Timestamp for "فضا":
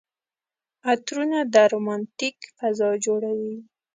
2.57-2.89